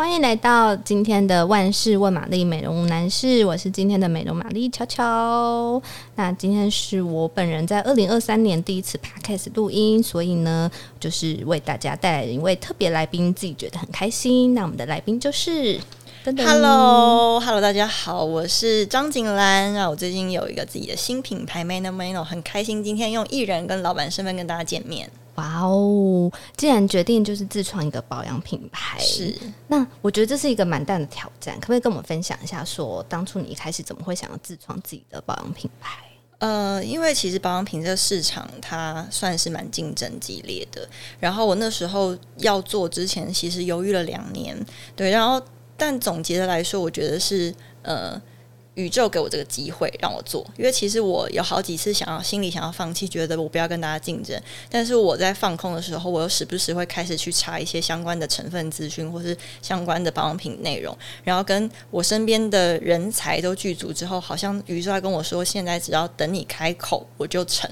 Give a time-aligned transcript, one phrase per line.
[0.00, 5.82] 欢迎来到今天的万事问玛丽美容男士，我是今天的美容玛丽乔乔。
[6.14, 14.54] 那今天是我本人在二零二三年第一次 Podcast 录音，所以呢，就是为大家带来一位特别来宾，自己觉得很开心。
[14.54, 15.78] 那我们的来宾就是
[16.24, 19.74] ，Hello，Hello，大家好，我是张景兰。
[19.74, 25.10] 那我最近有一个自己的新品牌 Mano Mano，很开心今天用艺人跟老板身份跟大家见面。
[25.36, 26.30] 哇哦！
[26.56, 29.34] 既然决定就是自创一个保养品牌，是
[29.68, 31.54] 那我觉得这是一个蛮大的挑战。
[31.56, 35.98] 可不可以跟我们分享一下说，说当初你一开始怎么会想要自创自己的保养品牌？
[36.38, 40.88] 呃，因为其实保养品这个市场它算是蛮竞争激烈的。
[41.18, 44.58] 然后我那时候要做之前，其实犹豫了两年。
[44.96, 45.40] 对，然后
[45.76, 48.20] 但总结的来说，我觉得是呃。
[48.74, 54.40] 宇宙给我这个机会让我做，因为其实我有好几次想要心里想要放弃，觉得我不要跟大家竞争。
[54.70, 60.96] 但是我在放空的时候，我又时不时会开始去查一些相关的成分资讯，或是相关的保养品内容。
[61.24, 67.68] 然后跟我身边的人才都具足之后，好像宇宙在跟我说：“现在只要等你开口，我就成。”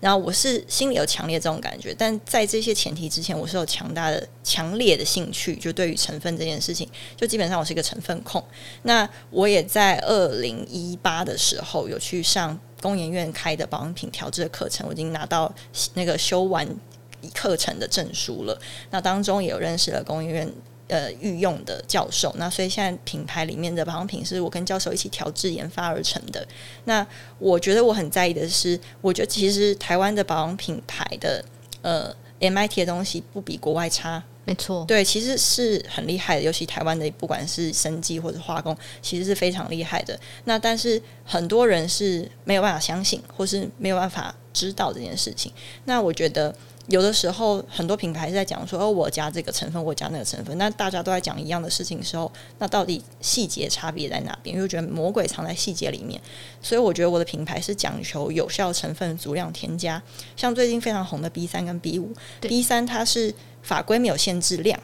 [0.00, 8.44] 然后我是心里有强烈这种感觉，但在这些前提之前，我是有强大的、强烈的兴趣，就对于成分这件事情，就基本上我是一个成分控。
[8.82, 15.50] 那我也在二 零一八的时候有去上工研院开的保养品调制的课程，我已经拿到
[15.94, 16.68] 那个修完
[17.32, 18.60] 课程的证书了。
[18.90, 20.52] 那当中也有认识了工研院
[20.88, 26.46] 呃御用的教授，那所以现在品牌里面的保养品是我跟教授一起调制研发而成的。
[26.84, 27.06] 那
[27.38, 31.42] 我觉得我很在意的是，我觉得其实台湾的保养品牌的
[31.80, 34.22] 呃 MIT 的东西不比国外差。
[34.44, 40.18] 没错，对，其实是很厉害的，尤其台湾的不管是生技或者化工，其实是非常厉害的。
[40.44, 45.52] 那但是很多人是没有办法相信，或是没有办法知道这件事情。
[45.84, 46.54] 那我觉得。
[46.88, 54.52] 有的时候，很多品牌是在讲说：“哦，我加这个成分，我加那个成分。”那大家都在讲一样的事情的时候，那到底细节差别在哪边？
[54.56, 56.20] 因为我觉得魔鬼藏在细节里面。
[56.60, 60.02] 所以我觉得我的品牌是讲求有效成分足量添加。
[60.36, 64.78] 像最近非常红的 B 三跟 B 五，B 三它是法规没有限制量，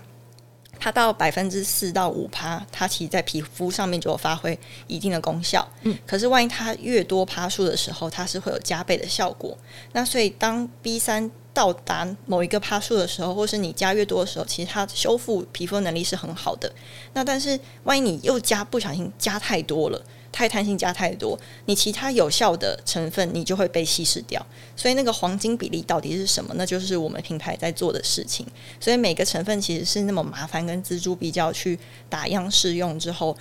[0.79, 5.69] 它到百分之四到五趴，它其实在皮肤上面就有发挥一定的功效。
[5.83, 9.57] 嗯，可是万一它越多趴数的时候，它是会有加倍的效果。
[9.93, 16.73] 那所以当 B 三到达某一个趴数的时候，或是你加越多的时候，其实它修复皮肤能力是很好的。
[17.15, 20.01] 那但是万一你又加不小心加太多了，
[20.31, 24.45] 太贪心加太多，你其他有效的成分你就会被稀释掉。
[24.77, 26.53] 所以那个黄金比例到底是什么？
[26.57, 28.47] 那就是我们品牌在做的事情。
[28.79, 31.77] 所以每个成分其实是那么麻烦，跟蜘蛛比较去
[32.09, 33.37] 打样试用之后。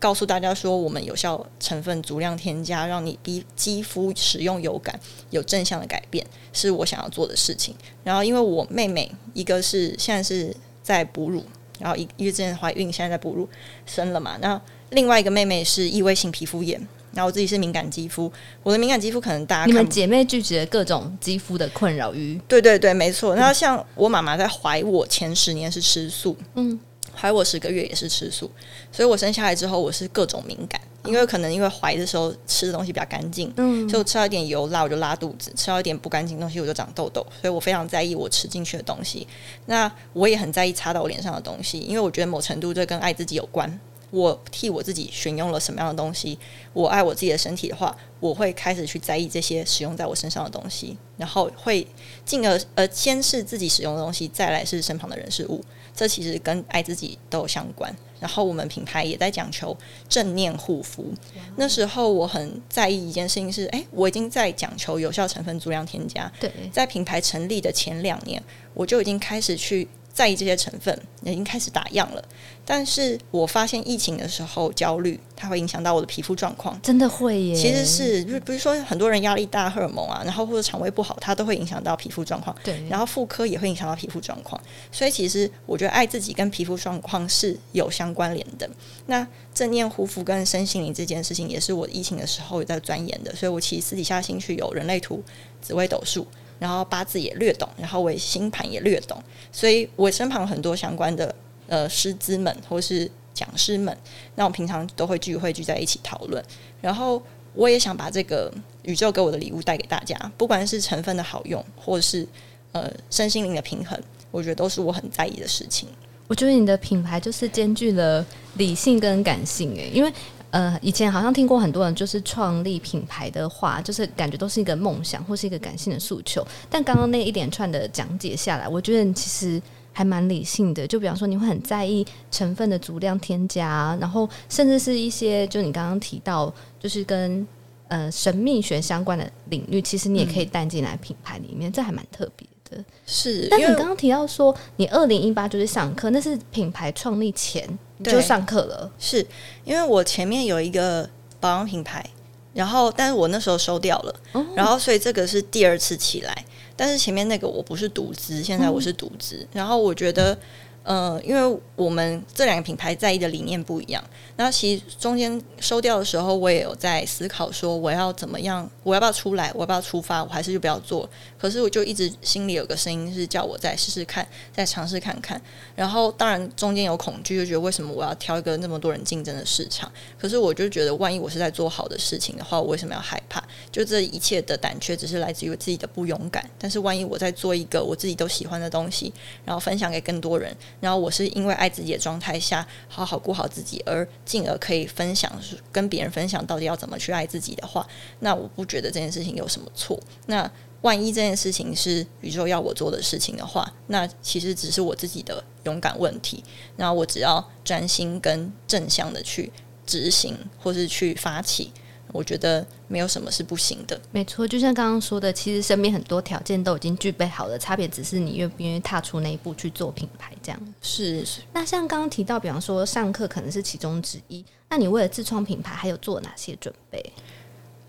[0.00, 7.74] 告诉大家说，我们有效成分足量添加，让你肌肌肤使用有感，有正向的改变，是我想要做的事情。
[8.02, 11.44] 然后，因为我妹妹一个是现在是在哺乳，
[11.78, 13.46] 然后一因为之前怀孕，现在在哺乳
[13.84, 14.38] 生了嘛。
[14.40, 16.80] 那另外一个妹妹是异位性皮肤炎，
[17.12, 18.32] 然后我自己是敏感肌肤，
[18.62, 23.36] 我的敏感肌肤可能大家你们姐妹聚集了各种肌肤的困扰于对对对，没错。
[23.36, 26.80] 那像我妈妈在怀我前十年是吃素，嗯。
[27.14, 28.50] 怀我十个月也是吃素，
[28.90, 39.26] 所以我生下来之后我是各种敏感，因为可能因为怀的时候吃的东西比较干净，嗯，所以我吃到一点油辣我就拉肚子，吃到一点不干净东西我就长痘痘，所以我非常在意我吃进去的东西。
[39.66, 43.80] 那我也很在意擦到我脸上的东西，因为我觉得某程度这跟爱自己有关。
[44.10, 46.38] 我替我自己选用了什么样的东西，
[46.72, 51.86] 我爱我自己的身体的话，我会开始去在意这些使用在我身上的东西，然后会
[52.24, 55.64] 进而呃先是自己使用的东西，再来是身旁的人事物。
[55.94, 59.76] 这其实跟爱自己都有相关，然后我们品牌也在讲求
[60.08, 61.12] 正念护肤。
[61.56, 66.30] 那时候我很在意一件事情是，诶，我已经在讲求有效成分足量添加。
[66.40, 68.42] 对，在品牌成立的前两年，
[68.72, 69.86] 我就已经开始去。
[70.20, 72.22] 在意这些成分，已经开始打样了。
[72.66, 76.78] 但是我发现疫情的时候焦虑，它会影响到我的皮肤状况。
[76.82, 77.54] 真的会耶？
[77.54, 82.54] 其实是，就是不是说很多人压力大、荷尔蒙啊，然后或者肠胃不好，它都会影响到皮肤状况。
[82.62, 84.60] 对，然后妇科也会影响到皮肤状况。
[84.92, 88.68] 所以其实我觉得爱自己跟皮肤状况是有相关联的。
[89.06, 93.34] 那正念护肤跟身心灵这件事情，也是我疫情的时候有在钻研的。
[93.34, 95.24] 所以我其实私底下兴趣有人类图、
[95.62, 96.26] 紫微斗数。
[96.60, 99.20] 然后八字也略懂，然后我星盘也略懂，
[99.50, 101.34] 所以我身旁很多相关的
[101.66, 103.96] 呃师资们或是讲师们，
[104.34, 106.44] 那我平常都会聚会聚在一起讨论。
[106.82, 107.20] 然后
[107.54, 108.52] 我也想把这个
[108.82, 112.28] 宇宙给我的礼物带给大家，不管是成分的好用，或者是
[112.72, 113.98] 呃身心灵的平衡，
[114.30, 115.88] 我觉得都是我很在意的事情。
[116.28, 118.24] 我觉得你的品牌就是兼具了
[118.54, 120.12] 理性跟感性，诶，因为。
[120.50, 126.44] 呃，以前好像听过很多人就是创立品牌的话，就是感觉都是一个梦想或是一个感性的诉求。
[126.68, 129.62] 但刚刚那一连串的讲解下来，我觉得其实
[129.92, 130.86] 还蛮理性的。
[130.86, 137.46] 就比方说，你会很在意成分的足量添加，然后甚至是一些就你刚刚提到，就是跟
[137.88, 142.84] 呃神秘学相关的领域，其实你也可以带进来品牌里面，嗯、这还蛮特别的。
[143.06, 148.90] 是，但你刚刚提到说，你二零一八就是上课，那是品牌创立前你就上课了。
[148.98, 149.24] 是
[149.64, 151.08] 因为我前面有一个
[151.38, 152.04] 保养品牌。
[152.52, 156.44] 然后，但是我那时候收掉了，哦、然后所以这个是第二次起来，
[156.74, 160.36] 但是前面那个我不是独资，现在我是独资，嗯、然后我觉得。
[160.82, 164.02] 呃，因为我们这两个品牌在意的理念不一样，
[164.36, 171.08] 那其实中间收掉的时候，我也有在思考说，我要怎么样，我要不要出来，我要不要出发，我还是就不要做。
[171.38, 175.40] 可是我就一直心里有个声音是叫我再试试看，再尝试看看。
[175.76, 179.90] 然后当然中间有恐惧，就觉得为什么我要挑一个那么多人竞争的市场？
[180.18, 183.42] 可是我就觉得，万一我是在做好的事情的话，我为什么要害怕？
[183.70, 186.42] 就这一切的胆怯，只是来自于自己的不勇敢。
[186.58, 189.12] 但是万一我在做一个我自己都喜欢的东西，
[189.44, 190.56] 然后分享给更多人。
[190.80, 195.30] 然后我是因为爱自己的状态下，好好顾好自己，而进而可以分享，
[195.70, 197.86] 跟别人分享到底要怎么去爱自己的话，
[198.20, 200.00] 那我不觉得这件事情有什么错。
[200.26, 200.50] 那
[200.82, 206.42] 万一这件事情是宇宙要我做的事情的话，那其实只是我自己的勇敢问题。
[206.76, 209.52] 那我只要专心跟正向的去
[209.84, 211.70] 执行，或是去发起。
[212.12, 214.46] 我觉得没有什么是不行的，没错。
[214.46, 220.32] 就像刚刚说的，其实身边很多条件都已经具备好了，差别只是你愿不愿意踏出那一步去做品牌。
[220.42, 221.40] 这样是是。
[221.52, 227.12] 那像刚刚提到，比方说上课可能是其中之一，那你为了自创品牌还有做哪些准备？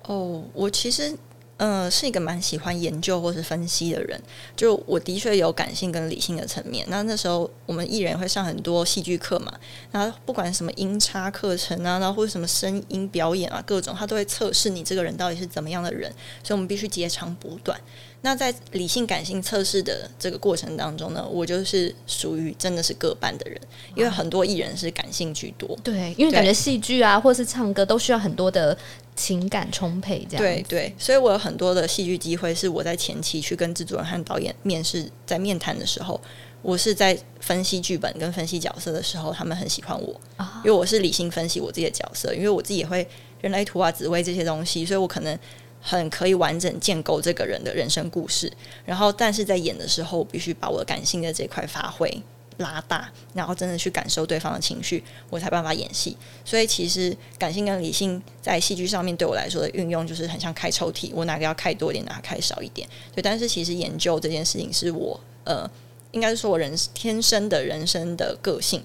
[0.03, 1.17] 哦，我其实。
[1.63, 4.19] 嗯，是一个蛮喜欢研究或是分析的人。
[4.55, 6.83] 就我的确有感性跟理性的层面。
[6.89, 9.53] 那那时候我们艺人会上很多戏剧课嘛，
[9.91, 16.11] 然后不管什么音差课程啊，然后或者什么声音表演啊，各种他都会测试你这个人到底是怎么样的人。
[16.43, 17.79] 所以我们必须截长补短。
[18.23, 23.59] 那在理性感性测试的这个过程当中呢，我就是属于真的是各半的人，
[23.95, 25.77] 因为很多艺人是感性居多。
[25.83, 28.75] 对，因为感觉戏剧啊，或是唱歌都需要很多的。
[29.15, 30.43] 情感充沛，这样。
[30.43, 36.19] 对对，所以我有很多的戏剧机会，是我在前期去跟制作人和导演面试，在面谈的时候，
[36.61, 40.19] 我是在分析剧本跟分析角色的时候，他们很喜欢我，
[40.63, 43.07] 因为我是理性分析我自己的角色，因为我自己也会
[43.41, 45.37] 人类图啊、紫薇这些东西，所以我可能
[45.81, 48.51] 很可以完整建构这个人的人生故事，
[48.85, 52.21] 然后但是在演的时候，我必须把我感性的这块发挥。
[52.61, 56.15] 拉大，然后真的去感受对方的情绪，我才办法演戏。
[56.45, 62.87] 所以其实感性跟理性在戏剧上面对我来说的运用，就是很像开抽屉，我哪个要开多一点，哪个开少一点。
[63.13, 65.69] 对，但是其实研究这件事情是我呃，
[66.11, 68.81] 应该是说我人天生的人生的个性，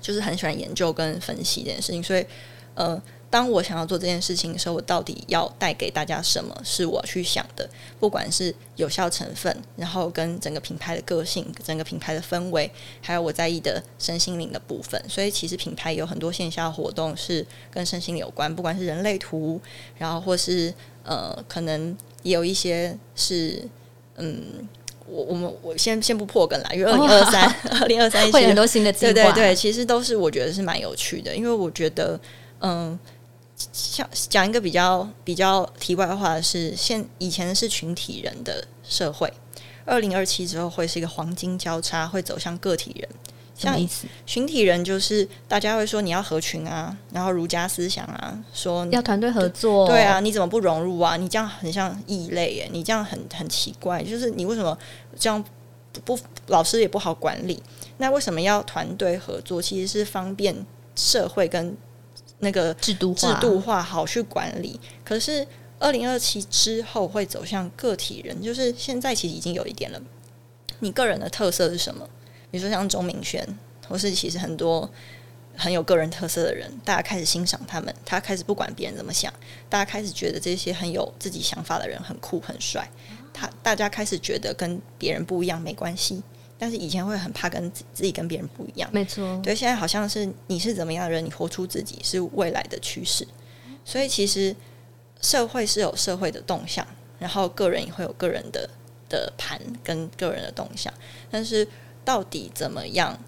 [0.00, 2.02] 就是很喜欢研究跟分析这件事情。
[2.02, 2.26] 所以
[2.74, 3.00] 呃。
[3.34, 6.56] 当我想要做这件事情的时候，我到底要带给大家什么？
[6.62, 7.68] 是我去想的。
[7.98, 12.70] 不管是有效成分，然后跟整个品牌的个性、整个品牌的氛围，
[13.02, 15.04] 还有我在意的身心灵的部分。
[15.08, 19.60] 所以，其实品牌有很多线下活动是跟身心灵有关，不管是人类图，
[19.98, 20.72] 然后或是
[21.02, 23.60] 呃，可能也有一些是
[24.14, 24.44] 嗯，
[25.08, 27.50] 我我们我先先不破梗了，因为二零二三、
[27.80, 32.16] 二零二三 会有很多新的计划，对对对，其实都是我觉得是蛮有趣的，因为我觉得
[32.60, 32.96] 嗯。
[33.56, 39.32] 像讲一个比较比较题外的话是，现以前是群体人的社会，
[39.84, 43.08] 二零二七之后会是一个黄金交叉，会走向个体人。
[43.56, 44.08] 什么意思？
[44.26, 49.86] 群体人就是大家会说你要合群啊，然后儒家思想啊，说要团队合作。
[49.86, 51.16] 对啊，你怎么不融入啊？
[51.16, 54.76] 你这样很像异类耶，你这样很很奇怪，就是你为什么
[55.16, 55.42] 这样
[56.04, 57.62] 不，不老师也不好管理？
[57.98, 59.62] 那为什么要团队合作？
[59.62, 61.76] 其实是方便社会跟。
[62.40, 65.46] 那个制度制度化好去管理，可是
[65.78, 70.00] 二零二七之后会走向个体人，就是现在其实已经有一点了。
[70.80, 72.08] 你个人的特色是什么？
[72.50, 73.46] 比如说像钟明轩，
[73.88, 74.88] 或是其实很多
[75.56, 79.32] 很有个人特色的人，大家开始欣赏他们，他开始不管别人怎么想，
[79.68, 82.88] 大家开始觉得这些很有自己想法的人很酷很帅，
[83.32, 86.22] 他大家开始觉得跟别人不一样没关系。
[86.58, 89.40] 但是以前会很怕跟自己跟别人不一样，没错。
[89.42, 93.26] 对，现在好像是你是怎么样的人，你活出自己是未来的趋势。
[93.84, 94.54] 所以其实
[95.20, 96.86] 社会是有社会的动向，
[97.18, 98.68] 然后个人也会有个人的
[99.08, 100.92] 的盘跟个人的动向。
[101.30, 101.66] 但是
[102.04, 103.18] 到底怎么样？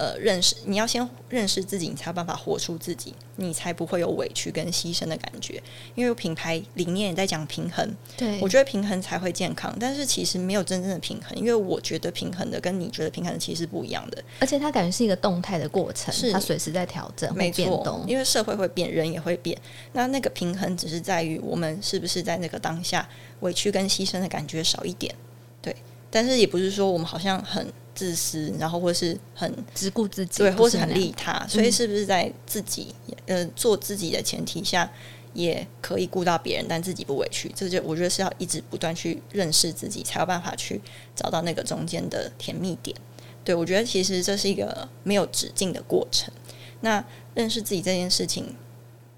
[0.00, 5.62] 呃，认识你要先认识自己，你才有办法活出自己，你才不会有委屈跟牺牲的感觉。
[5.94, 9.76] 因为品牌理念也在讲平衡，对，我觉得平衡才会健康。
[9.78, 14.24] 但是其实没有真正的平衡，因为我觉得平衡的跟你觉得平衡的其实不一样的。
[14.40, 18.02] 而且它感觉是一个动态的过程，是它随时在调整，没变动。
[18.08, 19.54] 因为社会会变，人也会变。
[19.92, 23.06] 那那个平衡只是在于我们是不是在那个当下
[23.40, 25.14] 委屈跟牺牲的感觉少一点，
[25.60, 25.76] 对。
[26.10, 27.70] 但是也不是说我们好像很。
[28.00, 31.46] 自私，然后或是很只顾自己，对，或是很利他。
[31.46, 32.94] 所以是不是在自己、
[33.26, 34.90] 嗯、呃做自己的前提下，
[35.34, 37.52] 也可以顾到别人，但自己不委屈？
[37.54, 40.80] 这就我觉得是要一直不断去认识自己，才有办法去
[41.14, 42.96] 找到那个中间的甜蜜点。
[43.44, 46.32] 对，我觉得其实这是一个没有止境的过程。
[46.80, 47.04] 那
[47.34, 48.56] 认识自己这件事情，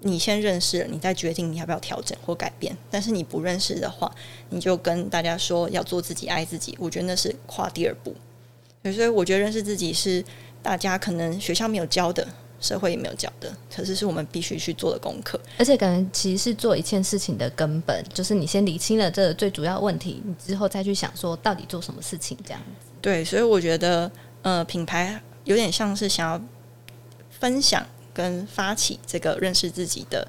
[0.01, 2.75] 你先认识了，你再决定你要不要调整或改变。
[2.91, 4.13] 但是你不认识的话，
[4.49, 8.13] 你就跟大家说要做自己、爱自己，我觉得那是跨第二步。
[8.91, 10.23] 所以我觉得认识自己是
[10.61, 12.27] 大家可能学校没有教的，
[12.59, 15.39] 社会也没有教的，可是是我们必须去做的功课。
[15.57, 22.87] 而且感觉其实是做一件事情的根本，就是你先理清了这个最主要问题，你之后再去想说到底做什么事情这样子。
[23.01, 24.11] 对，所以我觉得
[24.41, 26.41] 呃，品牌有点像是想要
[27.29, 27.85] 分享。
[28.15, 30.27] 跟发起这个认识自己的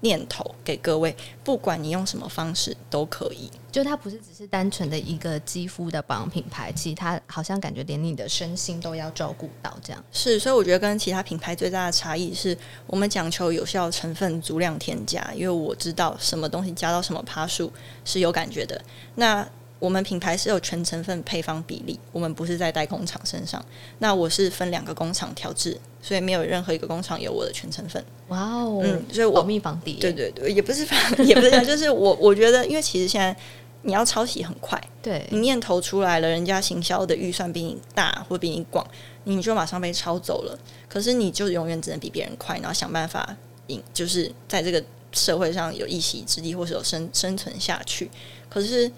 [0.00, 1.14] 念头给各位，
[1.44, 3.50] 不管你用什么方式都可以。
[3.70, 10.04] 就它不是只是单纯的一个肌肤的保养品牌，其实它好像感觉连你的身心都要照顾到这样。
[10.10, 17.72] 是，所以我觉得跟其他品牌最大的差异是我们讲求有效成分足量添加，因为我知道什么东西加到什么趴数
[18.04, 18.80] 是有感觉的。
[19.14, 19.48] 那
[19.80, 23.60] 我们品牌是有全成分配方比例，我们不是在代工厂身上。
[23.98, 25.76] 那我是分两个工厂调制。
[26.02, 28.02] 所以没有任何一个工厂有我的全成分。
[28.28, 29.96] 哇哦，嗯，所以我保密防谍。
[29.96, 33.36] 对对对，也不是防， 也不是，就是我我觉得，因为其实现在
[33.82, 38.82] 你要抄袭很快，对，你念头出来了，人家行销的预算比你大或比你广，
[39.24, 40.58] 你就马上被抄走了。
[40.88, 44.82] 可是你就永远只能比别人快，然后想办法赢，就是在这个
[45.12, 48.10] 社会上有一席之地，或是有生生存下去。
[48.48, 48.90] 可是，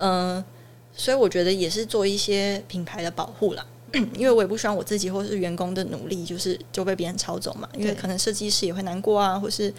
[0.00, 0.44] 嗯、呃，
[0.92, 3.64] 所以我觉得也是做一些品牌的保护啦。
[4.14, 7.68] 因为我也不希望我自己或是员工的努力，就是就被别人抄走嘛。
[7.74, 9.72] 因为可能设计师也会难过啊，或是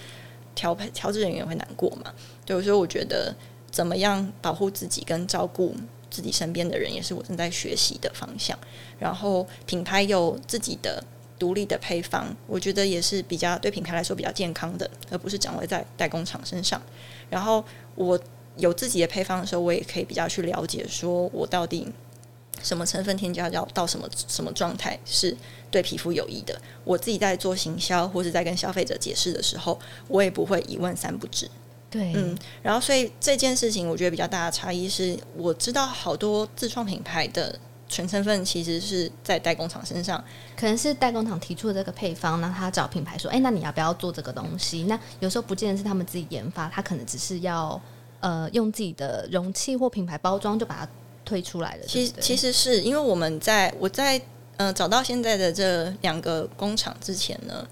[0.53, 2.13] 调配调制人员也会难过嘛。
[2.45, 3.33] 对，所以我觉得
[3.69, 5.73] 怎么样保护自己跟照顾
[6.09, 8.57] 自己身边的人，也是我正在学习的方向。
[8.99, 11.01] 然后品牌有自己的
[11.39, 16.81] 独立的配方，我觉得也是比较对品牌来说比较健康的，而不是掌握在代工厂身上。
[17.29, 17.63] 然后
[17.95, 18.19] 我
[18.57, 21.87] 有自己的配方的时候，我也可以比较去了解，说我到底。
[22.63, 25.35] 什么成分添加要到什么什么状态是
[25.71, 26.61] 对皮肤有益的？
[26.83, 31.49] 我自己在做行销或是在跟消费者解释的时候，我也不会一问三不知。
[31.89, 37.57] 对，嗯，然后所以这件事情，我觉得比较大的差异是，我知道好多自创品牌的
[37.89, 40.23] 全成分其实是在代工厂身上，
[40.55, 47.81] 可能是代工厂提出的这个配方，那他找品牌说：“哎，那你要不要做这个东西？”那有时候不见得是他们自己研发，他可能只是要
[48.21, 50.87] 呃用自己的容器或品牌包装就把它。
[51.23, 54.19] 推出来了，其实其实是因为我们在我在
[54.57, 57.65] 呃找到现在的这两个工厂之前呢，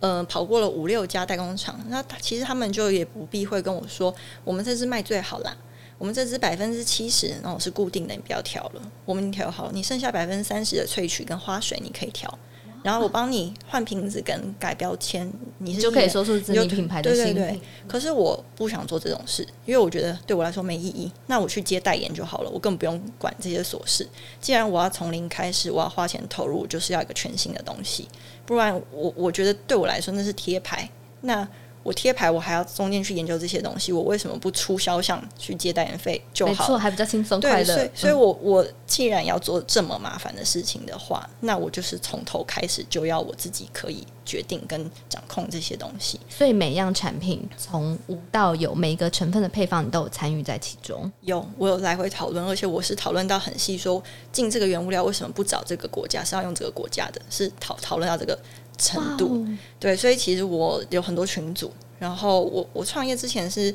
[0.00, 4.14] 呃跑过了五六家代工厂，那其实他们就也不必会跟我说，
[4.44, 5.54] 我们这支卖最好啦，
[5.98, 12.38] 我们这支百分之七十，然后是固定的，你不要调了，我们调好了，你剩下百分之三十的萃取跟花水你可以调。
[12.86, 15.28] 然后我帮你换瓶子跟改标签，
[15.58, 17.34] 你是就可以说出自己品牌的新品。
[17.34, 17.60] 对对对。
[17.88, 21.10] 可是我不想做这种事，因为我觉得对我来说没意义。
[21.26, 24.08] 那我去接代言就好了，我根本不用管这些琐事。
[24.40, 28.06] 既然我要从零开始，我要花钱投入，就是要一个全新的东西。
[28.44, 30.88] 不然我我觉得对我来说那是贴牌。
[31.22, 31.46] 那。
[31.86, 36.50] 我贴牌，我还要中间去研究这些东西，我为什么不出肖像去接代言费就好？
[36.50, 37.64] 没错，还比较轻松快乐。
[37.64, 46.18] 所以，所以我我既然要做这么麻烦的事情的话，那我就是从头开始就要我自己可以决定跟掌控这些东西。
[46.28, 51.08] 所以每样产品从无到有，每一个成分的配方你都有参与在其中。
[51.20, 54.02] 有，我有来回讨论，而且我是讨论到很细，说
[54.32, 58.36] 进这个原物料为什么不找这个国家，是要用这个国家的，是讨讨论到这个。
[58.78, 59.46] 程度
[59.78, 63.74] 对，所以其实我有很多群组，然后我我创业之前是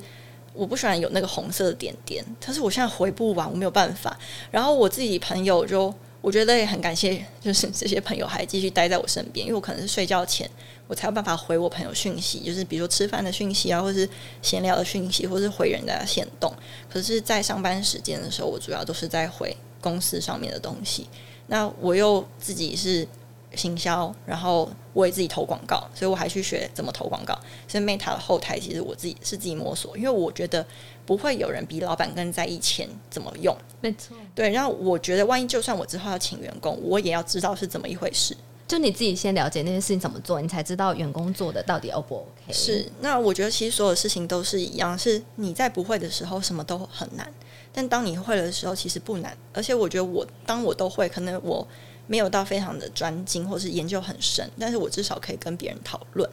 [0.54, 4.18] 我不喜欢有那个红色的点点，但是我现在回不完，我没有办法。
[4.50, 10.50] 然后我自己朋友就我觉得也很感谢，就是这些朋友还继续待在我身边，因为我可能是睡觉前
[10.88, 14.08] 我才有办法回我朋友讯息，就是比如说吃饭的讯息啊，或是
[14.42, 16.54] 闲聊的讯息，或是回人家的线动。
[16.92, 21.08] 可是，在上班时间的时候，我主要都是在回公司上面的东西。
[21.48, 23.08] 那我又自己是。
[23.56, 27.38] 行销，然后我也自己投广告，所以我还去学怎么投广告。
[27.68, 30.66] 所以 Meta 的后台其实我自己是自己摸索，因为我觉得
[31.06, 33.56] 不会有人比老板更在意钱怎么用。
[33.82, 34.50] 没错，对。
[34.52, 38.36] 然后我觉得，万一就算我之后要请员工，我也要知道是怎么一回事。
[38.68, 42.54] 就你自己先了解那些事情怎么做，你才知道员工做的到底 O 不 OK。
[42.54, 42.90] 是。
[43.02, 47.30] 那我觉得其实所有事情都是一样，是你在不会的时候什么都很难，
[47.74, 49.38] 但当你会了的时候其实不难。
[49.52, 51.68] 而且我觉得我当我都会，可能我。
[52.12, 56.30] 没有到非常的专精，或是研究很深，但是我至少可以跟别人讨论。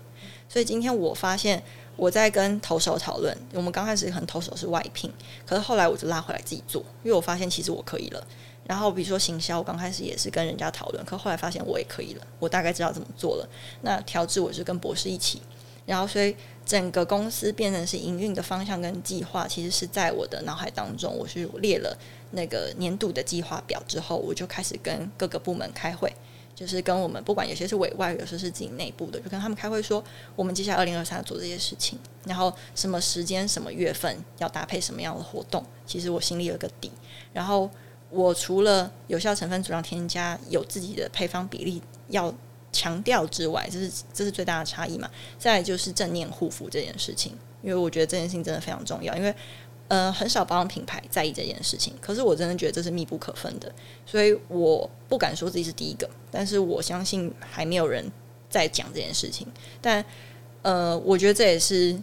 [0.49, 1.63] 所以今天我发现
[1.95, 5.09] 我在跟投手讨论，我们刚开始可能投手是外聘，
[5.47, 8.27] 可是后来我就拉回来自己做，因为我发现其实我可以了。
[8.67, 13.49] 然后比如说行销，我刚开始也是跟人家讨论，可后来发现我也可以了，我大概知道怎么做了。
[13.83, 15.41] 那调制我是跟博士一起，
[15.87, 16.35] 然后所以
[16.67, 21.97] 整个公司变成是营运的方向跟计划，其实是在我的脑海当中，我是列了
[22.31, 26.13] 那个年度的计划表之后，我就开始跟各个部门开会。
[26.55, 30.03] 就是跟我们不管有些是委外，有些是自己内部的，就跟他们开会说，
[30.35, 36.91] 我们接下来二零二三做这些事情，然后什么时间、什么月份要搭配什么样的活动，其实我心里有个底。
[37.33, 37.71] 然后
[38.11, 42.35] 我除了有效成分组量添加有自己的配方比例要
[42.73, 45.09] 强调之外，这是这是最大的差异嘛。
[45.39, 49.33] 再就是正念护肤这件事情，因为我觉得这件事情真的非常重要，因为。
[49.89, 53.73] 呃，很少保养品牌在意这件事情，可是我真的觉得这是密不可分的，
[54.05, 58.05] 所以我不敢说自己是第一个，但是我相信还没有人
[58.51, 59.47] 在讲这件事情。
[59.81, 60.05] 但
[60.61, 61.99] 呃，我觉得这也是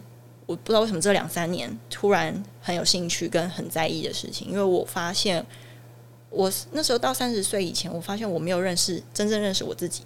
[0.46, 5.46] 我不知道为什么这两三年突然很有兴趣跟很在意的事情，因为我发现
[6.28, 10.02] 我那时候到三十岁以前，我发现我没有认识真正认识我自己，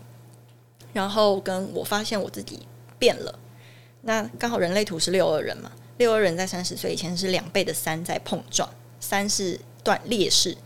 [0.93, 2.59] 然后跟我发现我自己
[2.99, 3.39] 变了。
[4.03, 5.73] 那刚好人类图是六二人嘛。
[6.01, 8.67] 六二人在三十岁以前是两倍的三在碰撞，
[9.01, 10.57] 三是断劣势，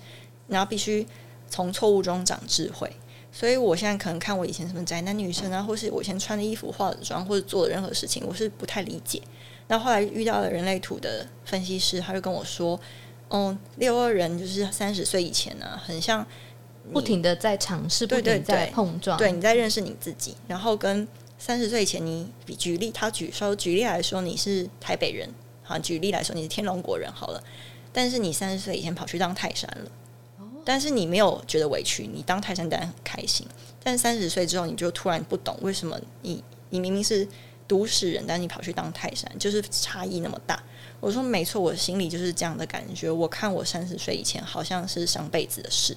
[0.47, 1.05] 然后必须
[1.51, 2.89] 从错误中长智慧。
[3.33, 9.21] 所以我现在可能看我以前什么宅男女生啊，或是我以前穿的衣服、化的妆或者做的任何事情，我是不太理解。
[9.67, 12.79] 那后来遇到了人类图的分析师，他就跟我说
[13.27, 16.25] ：“哦，六二人就是三十岁以前呢、啊，很像
[16.93, 25.29] 不停的在尝试，不停的在碰撞，对，你在认识你自己，然后跟。”三十岁以前，你比举例，他举说举例来说，你是台北人，
[25.63, 27.43] 好，举例来说你是天龙国人，好了。
[27.93, 29.91] 但是你三十岁以前跑去当泰山了，
[30.65, 33.47] 但是你没有觉得委屈，你当泰山当然很开心。
[33.83, 37.29] 但三十岁之后，你就突然不懂为什么你你明明是
[37.69, 40.63] 都市人，但你跑去当泰山，就是差异那么大。
[41.01, 43.11] 我说没错，我心里就是这样的感觉。
[43.11, 45.95] 我看我三十岁以前好像是上辈子的事。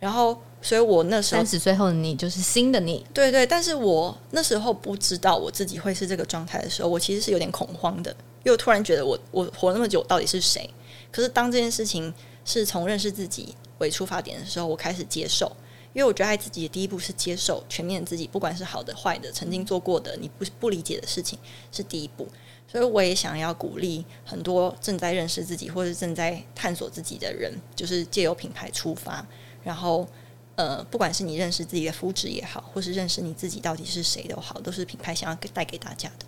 [0.00, 3.46] 然后，所以我那时候三十岁后的你就是新的你，对对。
[3.46, 8.10] 但是我那时候不知道我自己会是这个状态的时候，我其实是有点恐慌的，
[8.42, 10.68] 因为我突然觉得我我活那么久到底是谁？
[11.12, 12.12] 可是当这件事情
[12.46, 15.54] 是从认识自己为出发点的时候，我开始接受，
[15.92, 21.38] 因为我觉得爱自己的第一步是接受全面自己，不管是好的坏的，曾经做过的你不不理解的事情
[21.70, 22.26] 是第一步。
[22.66, 29.26] 所以我也想要鼓励很多正在认识自己或者正在探索自己的人，就是借由品牌出发。
[29.62, 30.08] 然后，
[30.56, 36.26] 呃，不管是你认识自己的肤质也好，或是认识你自己到底是谁都好，都是品牌想要带给大家的。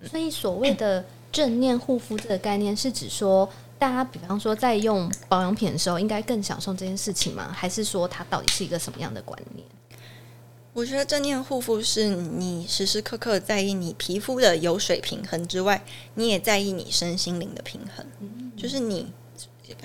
[0.00, 7.50] 嗯、所以，所谓的正念护肤这个概念，是指说，大家比方说在用保养品的时候，应该更享受这件事情吗？
[7.52, 9.66] 还是说，它到底是一个什么样的观念？
[10.72, 19.12] 我觉得正念护肤是你时时刻刻在意你皮肤的油水平衡之外，你也在意你身心灵的平衡，嗯、就是你。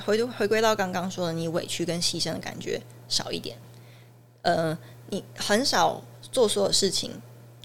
[0.05, 3.57] 回回归到刚刚说的，你委屈跟牺牲的感觉少一点。
[4.41, 4.77] 呃，
[5.09, 7.11] 你很少做所有事情，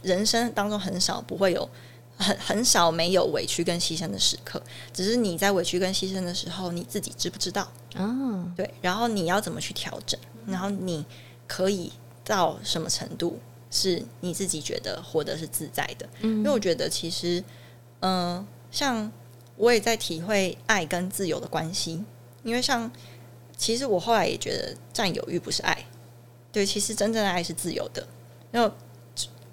[0.03, 1.69] 人生当中很少不会有
[2.17, 4.63] 很很少没有委屈跟牺牲的时刻。
[4.93, 7.63] 只是你在委屈跟牺牲的时候，你自己知不知道？
[7.95, 8.73] 啊、哦，对。
[8.81, 10.19] 然后你要怎么去调整？
[10.47, 11.05] 然后你
[11.47, 11.93] 可以
[12.25, 13.39] 到什么程度
[13.71, 16.09] 是你自己觉得活得是自在的？
[16.21, 17.43] 嗯，因为我觉得其实，
[18.01, 19.13] 嗯、呃，像。
[19.59, 22.03] 我也在体会爱跟自由的关系，
[22.45, 22.91] 因为像
[23.57, 25.85] 其实我后来也觉得占有欲不是爱，
[26.51, 28.07] 对，其实真正的爱是自由的。
[28.51, 28.73] 然后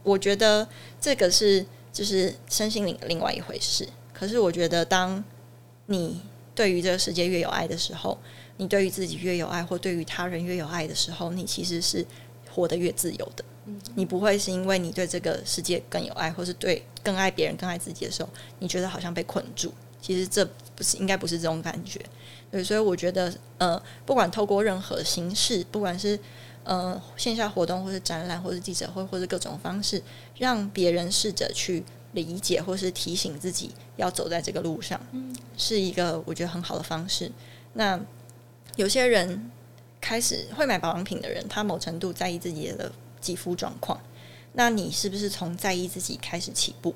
[0.03, 0.65] 我觉得
[1.01, 3.85] 这个是就是身心灵的另外一回事。
[4.13, 5.21] 可是我觉得，当
[5.87, 6.21] 你
[6.53, 8.17] 对于这个世界越有爱的时候，
[8.57, 12.05] 你对于自己越有爱，或对于他人越有爱的时候，你其实是
[12.49, 13.43] 活得越自由的。
[13.95, 19.73] 你不会是因为你对这个世界更有爱，或是对更爱别人、更爱自己的时候，你觉得好像被困住。
[20.05, 21.99] 其实这不是应该不是这种感觉，
[22.51, 26.19] 对，所以我觉得，呃，不管透过任何形式，不管是
[26.63, 29.99] 呃线下活动，或是展览，或是记者会，或是各种方式，
[30.37, 35.01] 让别人试着去理解，或是提醒自己要走在这个路上，
[35.57, 37.31] 是一个我觉得很好的方式。
[37.73, 37.99] 那
[38.75, 39.49] 有些人
[39.99, 43.99] 开始会买保养品的人，他某程度在意自己的肌肤状况，
[44.53, 46.93] 那你是不是从在意自己开始起步？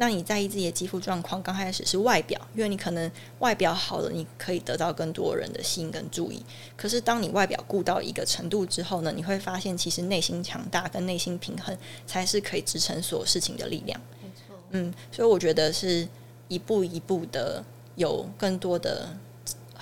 [0.00, 6.40] 那你在意自己的肌肤状况，刚开始是外表，因为你可能外表好了，你可以得到更多人的心跟注意。
[6.76, 14.00] 可是当你外表顾到一个程度之后呢，你会发现其实内心强大跟内心平衡才是可以支撑所有事情的力量。
[14.22, 16.06] 没错，嗯，所以我觉得是
[16.46, 17.64] 一步一步的
[17.96, 19.08] 有更多的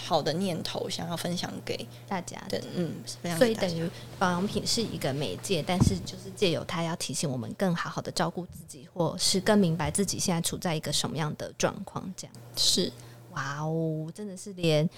[0.06, 2.62] 好的念头想要分享给大家的。
[2.74, 2.94] 嗯，
[3.36, 12.08] 所以等于保养品是一个媒介，但是就是借由它要提醒我们更好好的照顾自己，或是更明白自己现在处在一个什么样的状况。
[12.16, 12.92] 这样是
[13.32, 14.88] 哇哦，真的是连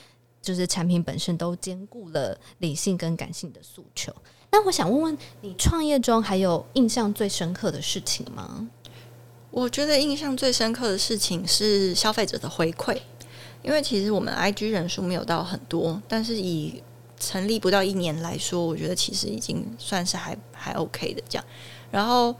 [0.42, 4.14] 就是产品本身都兼顾了理性跟感性的诉求。
[4.50, 8.68] 那我想问问你，创业中还有印象最深刻的事情吗？
[9.50, 12.98] 我觉得印象最深刻的事情是消费者的回馈，
[13.68, 16.82] 因为其实我们 IG 人数没有到很多，但是以
[17.20, 21.44] 成立不到一年来说，我觉得其实已经算是还还 OK 的这样。
[21.90, 22.34] 然后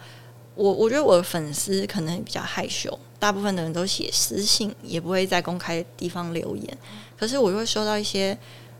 [0.55, 6.79] 我我觉得我的粉丝可能比较害羞，大部分的人都写私信，也不会在公开地方留言。
[7.19, 8.37] 可是我就会收到一些，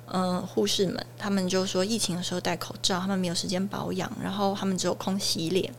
[0.07, 5.71] 嗯、护士们他们就说疫情的时候戴口罩，他们没有时间保养，然后他们只有空洗脸。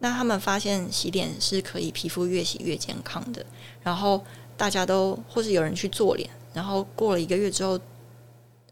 [0.00, 3.46] 那他们发现洗脸是可以皮肤越洗越健康的，
[3.82, 4.22] 然后
[4.56, 7.76] 大家都或是有人去做脸，然后过了一个月之后，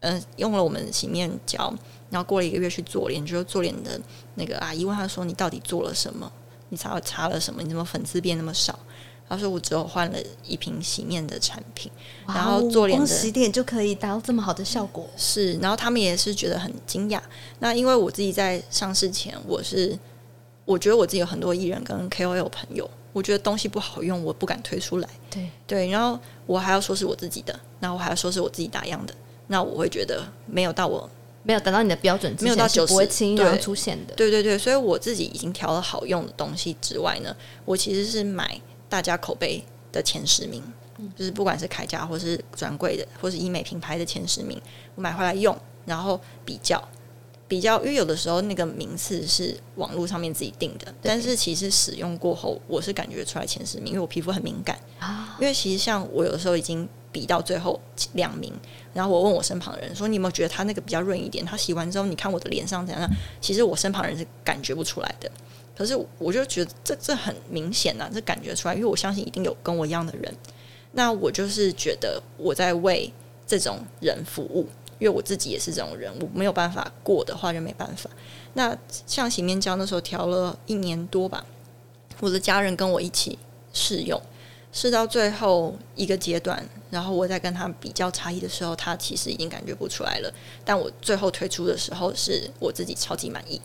[0.01, 1.73] 嗯、呃，用了我们洗面胶，
[2.09, 3.99] 然后过了一个月去做脸，就是做脸的
[4.35, 6.31] 那个阿姨问他说：“你到底做了什么？
[6.69, 7.61] 你擦了擦了什么？
[7.61, 8.77] 你怎么粉刺变那么少？”
[9.27, 11.91] 他说：“我只有换了一瓶洗面的产品，
[12.27, 17.19] 然后做脸的洗脸就可以达到这么好的效果。”是，然后他们也是觉得很惊讶。
[17.59, 19.97] 那因为我自己在上市前，我是。
[20.65, 25.07] 我觉得我自己有很多艺人跟 KOL 朋友，我觉得东西不好用，我不敢推出来。
[25.29, 29.13] 对对，然后我还要说是我自己的，然后我还要说是我自己打样的，
[29.47, 31.09] 那我会觉得没有到我
[31.43, 34.15] 没有达到你的标准，没有到九十，不会轻易出现的。
[34.15, 40.63] 对对对，所以我自己已经调了好用的东西之外呢，我其实是买大家口碑的前十名，
[40.97, 44.59] 嗯、就是不管是开架或是专柜的，或是医美品牌的前十名，
[44.95, 46.81] 我买回来用，然后比较。
[47.53, 55.37] 比较，因为有的时候那个名次是网络上面自己定的，但是其实使用过后，我是感觉出来前十名，因为我皮肤很敏感啊。
[55.39, 57.79] 因为其实像我有的时候已经比到最后
[58.13, 58.51] 两名，
[58.91, 63.07] 然后我问我身旁的人说：“你有没有觉得他那个比较润一点？”他洗完之后，你看我的脸上怎样？
[63.39, 65.29] 其实我身旁人是感觉不出来的。
[65.77, 70.35] 可是我就觉得这这很明显呐、啊，这感觉出来，因为我相信一定有跟我一样的人。
[70.93, 73.13] 那我就是觉得我在为
[73.45, 74.67] 这种人服务。
[74.99, 78.09] 因为我自己也是这种人，我没有办法过的话就没办法。
[78.53, 78.77] 那
[79.07, 81.43] 像洗面胶那时候调了一年多吧，
[82.19, 83.37] 我的家人跟我一起
[83.73, 84.21] 试用，
[84.71, 90.33] 试到最后一个阶段，然后我在跟他比较差异的时候，他其实已经感觉不出来了。
[90.63, 93.59] 但我最后推出的时候，是我自己超级满意。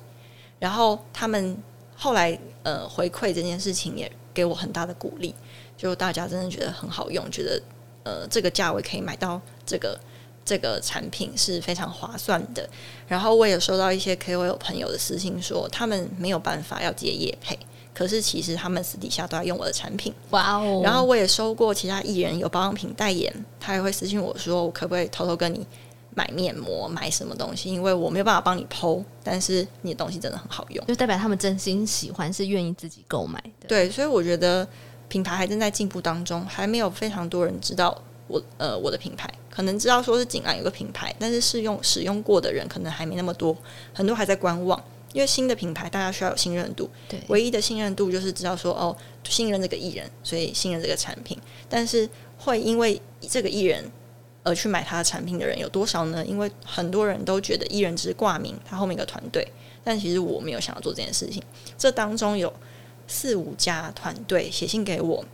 [0.59, 1.57] 然后他们
[1.95, 5.35] 后来呃回馈这件事情也给我很大的鼓励，
[5.77, 7.63] 就大家真的觉得很好用，觉得
[8.05, 10.01] 呃这个价位可以买到这个。
[10.49, 12.67] 这个产品是非常划算的，
[13.07, 17.59] 然后我也收到一些 KOL 朋友的私信说，他们没有办法要接业配，
[17.93, 20.11] 可是其实他们私底下都在用我的产品。
[20.31, 20.81] 哇哦！
[20.83, 23.31] 然后我也收过其他艺人有保养品代言，
[23.61, 25.67] 他也会私信我说，我可不可以偷偷跟你
[26.15, 27.69] 买面膜，买什么东西？
[27.71, 33.69] 因为我没有办法帮你 PO，但是你的东西真的很好用，就代表他们真心喜欢，是愿意自己购买的。
[33.69, 34.67] 对，所以我觉得
[35.09, 39.29] 品牌还正在进步当中，还没有非常多人知道我呃我的品牌。
[39.51, 43.57] 可能知道说是景安有个品牌，但是试用使用过的人可能还没那么多，
[43.93, 44.81] 很多还在观望。
[45.15, 46.89] 因为新的品牌，大家需要有信任度。
[47.09, 51.37] 对，唯一的信任度就是知道说哦，信任这个艺人，所以信任这个产品。
[51.69, 53.83] 但是会因为这个艺人
[54.43, 56.25] 而去买他的产品的人有多少呢？
[56.25, 59.51] 因为很多人都觉得艺人只是挂名，他后面一个团队，
[59.83, 61.43] 但其实我没有想要做这件事情。
[61.79, 62.53] 这当中有
[63.07, 65.25] 四五家团队写信给我。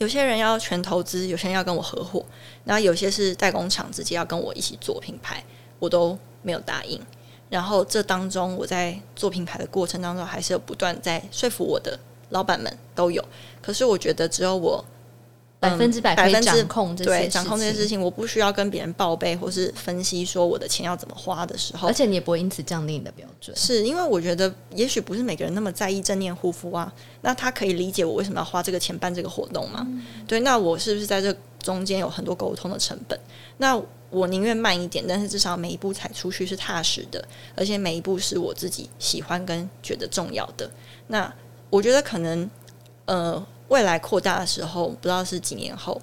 [0.00, 2.24] 有些人要全投资，有些人要跟我合伙，
[2.64, 5.44] 然后有些是代工厂直接要跟我一起做品牌，
[5.78, 6.98] 我都没有答应。
[7.50, 13.22] 然后这当中，我在做品牌的过程当中，还是有不断在说服我的老板们都有。
[13.60, 14.82] 可是我觉得只有我。
[15.60, 23.54] 百分之百可以掌控这些对，掌控这些事情，我不需要跟别人报备或是分析说我的钱要怎么花的时候，而且你也不会因此降低你的标准。
[23.54, 29.86] 是因为我觉得，也许不是每个人那么在意正念护肤啊，那他可以理解我为什么要花这个钱办这个活动吗？
[29.86, 33.20] 嗯、对，那我是不是在这中间有很多沟通的成本？
[33.58, 37.22] 那我宁愿慢一点，但是至少每一步踩出去是踏实的，
[37.54, 40.70] 而且每一步是我自己喜欢跟觉得重要的。
[41.08, 41.30] 那
[41.68, 42.50] 我觉得可能，
[43.04, 43.46] 呃。
[43.70, 46.00] 未来扩大的时候，不知道是几年后，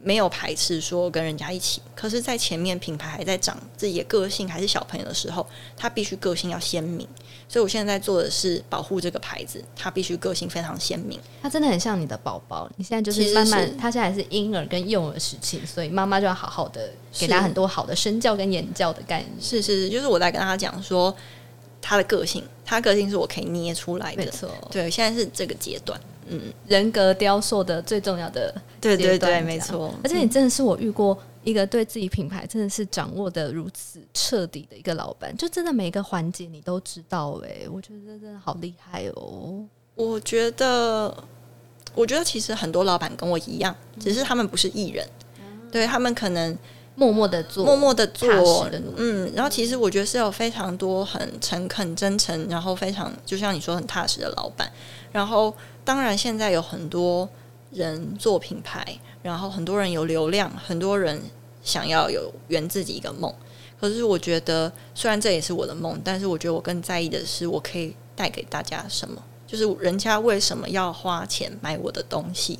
[0.00, 1.82] 没有排斥说跟人家一起。
[1.94, 7.06] 可是，在前面品牌还在长自己的个性，还是小朋友的时候，他必须个性要鲜明。
[7.48, 11.20] 所以我现在在做的是保护这个牌子，他必须个性非常鲜明。
[11.42, 19.30] 他真的很像你的宝宝，你现在就是慢慢，他现在是婴儿跟幼儿时期，所以妈妈就要好好的给他很多好的身教跟言教的概念。
[19.38, 21.14] 是是是，就是我在跟他讲说
[21.82, 24.24] 他的个性，他个性是我可以捏出来的。
[24.24, 26.00] 没错，对，现在是这个阶段。
[26.28, 29.94] 嗯，人格雕塑的最重要的，对对对，没错。
[30.02, 39.64] 而且你真的是我遇过一个对自己品牌真的是掌握的如此彻底的一个老板，就真的每一个环节你都知道哎、欸，我觉得这真的好厉害哦。
[39.94, 41.14] 我觉得，
[41.94, 45.06] 我觉得其实很多老板跟我一样，只是他们不是艺人，
[45.38, 46.56] 嗯、对他们可能
[46.94, 54.70] 默默的做，默默的做，嗯，然后其实我觉得是有非常多很诚恳、真诚，然后非常就像你说很踏实的老板。
[55.10, 57.28] 然后当然现在有很多
[57.70, 58.86] 人做品牌，
[59.22, 61.20] 然后很多人有流量，很多人
[61.62, 63.32] 想要有圆自己一个梦。
[63.80, 69.20] 可是我觉得，虽然这也是我的梦，但是我觉得我更在意的是，我可以带给大家什么。
[69.46, 72.58] 就是人家为什么要花钱买我的东西？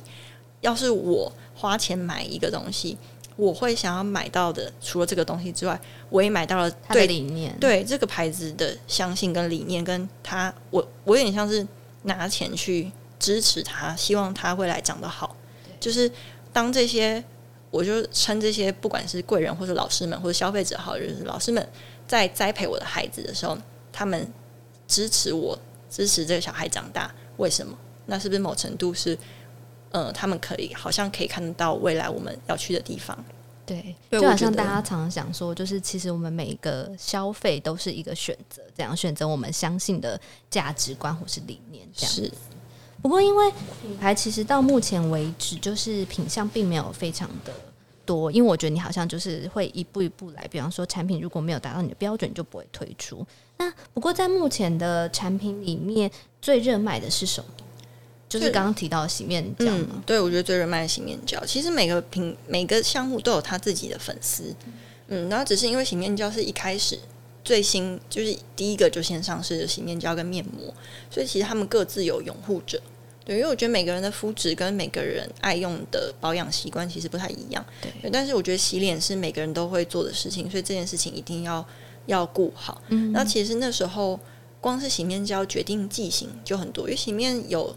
[0.61, 2.97] 要是我花钱买一个东西，
[3.35, 11.65] 我会想要买到的，除了这个东西之外，我也买到了对理念，对这个牌子的相信跟理念，跟他，我我有点像是
[12.03, 12.91] 拿钱去
[13.23, 15.35] 支持他，希望他未来长得好。
[15.79, 16.11] 就是
[16.51, 17.23] 当这些，
[17.71, 21.67] 我就称这些不管是贵人或者老师们或者消费者好，就是老师们
[22.05, 23.57] 在栽培我的孩子的时候，
[23.91, 24.27] 他们
[24.87, 25.57] 支持我。
[25.95, 27.77] 支持这个小孩长大，为什么？
[28.07, 29.15] 那是不是某程度是，
[29.91, 33.15] 呃，他们可以好像可以看得到未来我们要去的地方？
[33.63, 41.87] 对，就好像大家常常想说，就是其实我们每一个消费都是一个选择，这样选择我们相信的价值观或是理念。
[41.93, 42.31] 这样是。
[43.03, 47.53] 不过，因为品牌其实到目前为止，就是品相并没有非常的
[48.05, 50.47] 多，因为我觉得你好像就是会一步一步来。
[50.49, 53.23] 比方说，产品如果没有达到你的标准，就不会推出。
[53.57, 56.09] 那不过在目前的产品里面，
[56.41, 57.49] 最热卖的是什么？
[58.29, 59.65] 就是刚刚提到的洗面胶。
[59.67, 61.45] 嗯，对，我觉得最热卖的洗面胶。
[61.45, 64.55] 其实每个品每个项目都有他自己的粉丝。
[65.09, 66.97] 嗯，然后只是因为洗面胶是一开始
[67.43, 70.73] 最新，就是第一个就先上市的洗面胶跟面膜，
[71.11, 72.81] 所以其实他们各自有拥护者。
[73.25, 77.65] 对，因为我觉得每个人的肤质跟每个人爱用的保养习惯其实不太一样。
[77.81, 81.65] 对，但是我觉得洗脸是每个人都会做的事情，所以这件事情一定要。
[82.05, 84.19] 要顾好，嗯，那其实那时候
[84.59, 87.73] 光是洗面胶决定剂型就很多，因为洗面有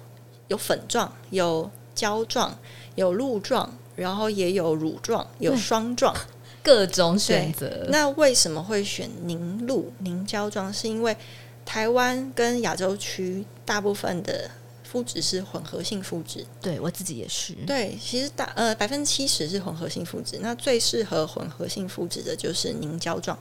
[0.48, 2.58] 有粉状、有胶状、
[2.96, 6.12] 有露状，然后也有乳状、有霜状，
[6.60, 7.86] 各种选择。
[7.88, 10.74] 那为什么会选凝露、凝胶状？
[10.74, 11.16] 是因为
[11.64, 14.50] 台湾跟亚洲区大部分的
[14.86, 17.52] 肤质是混合性肤质，对我自己也是。
[17.66, 23.38] 对，其实大呃百分之七十是混合性肤质，那最适合混合性肤质的就是凝胶状。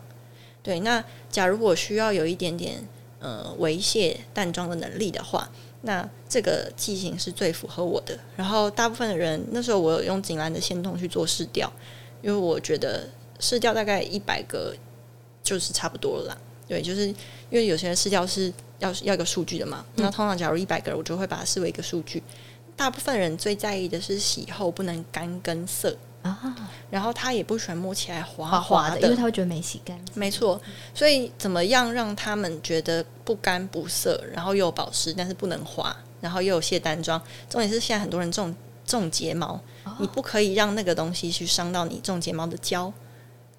[0.64, 2.86] 对，那假如我需要有一点点
[3.20, 5.50] 呃维卸淡妆的能力的话，
[5.82, 8.18] 那这个剂型是最符合我的。
[8.36, 11.72] 然后大部分的人那时候我有用锦兰的仙痛去做试调，
[12.22, 13.08] 因为我觉得
[13.40, 14.76] 试调大概一百个
[15.44, 16.38] 就是差不多了啦。
[16.68, 17.16] 对，就是因
[17.52, 22.22] 为有些人试调是要要一个数据的嘛，那通常假如一百个人，我就会把它视为一个数据。
[22.76, 25.96] 大部分人最在意的是洗后不能干跟涩。
[26.24, 26.56] 啊，
[26.90, 30.16] 然后他也不喜欢摸起来滑滑的，因为他会觉得没洗干净。
[30.16, 30.60] 没错，
[30.92, 37.22] 所以怎么样让他们觉得不干不涩，然后又有保湿，但是不能滑，然后又有卸单妆。
[37.48, 38.56] 重点是现在很多人种
[38.88, 42.92] 种睫毛，哦，你不可以让那个东西去伤到你种睫毛的胶。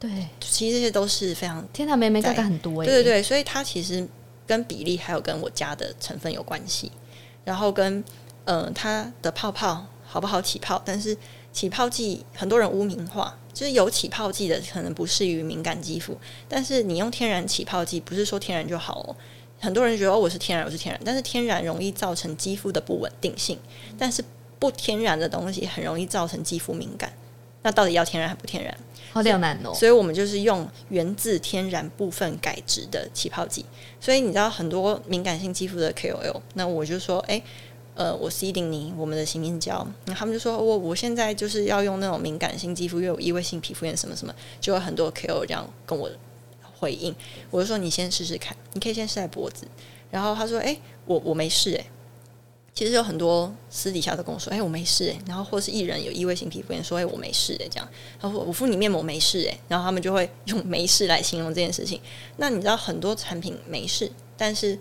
[0.01, 2.85] 对，其实这些都是非常天哪，眉眉大概很多。
[2.85, 4.05] 对对对，所以它其实
[4.47, 6.93] 跟比例还有跟我加的成分有关系，
[7.45, 8.03] 然后跟
[8.45, 11.17] 嗯、它的泡泡好不好起泡，但是。
[11.53, 16.15] 起泡剂很多人污名化，就是有起泡剂的可能不适于敏感肌肤，
[16.47, 19.17] 但是你用天然起泡剂，不是说天然就好哦。
[19.59, 23.59] 很多人觉得哦，我是天然，我是天然，但是天然容易造成肌肤的不稳定性，
[23.97, 24.23] 但是
[24.59, 27.11] 不天然的东西很容易造成肌肤敏感。
[27.67, 28.73] 那到底要天然还不天然？
[29.13, 29.75] 好两难哦。
[29.75, 33.65] 所以我们就是用源自天然部分改质的起泡剂。
[34.01, 37.43] 所以你知道很多敏感性肌肤的 KOL，那我就说，哎。
[37.97, 46.11] 呃，我 seeding 你我们的洗面胶，那他们就说我我现在就是要用那种敏感性肌肤，又有异位性皮肤炎什么什么，就有很多 KOL 这样跟我
[46.79, 47.17] 回应。
[47.51, 49.67] 我就说你先试试看，你可以先试在脖子。
[50.11, 51.87] 然后他说，哎、欸，我我没事哎、欸。
[52.77, 55.21] 其实有很多私底下都跟我说，哎、欸，我没事哎、欸。
[55.27, 57.89] 然后或是艺人有异位性皮肤炎，说，哎、欸，我没事哎、欸，这样。
[58.21, 59.61] 他说我敷你面膜没事哎、欸。
[59.67, 62.01] 然后他们就会 用没事来形容这件事情。
[62.37, 64.79] 那你知道很多产品没事，但是。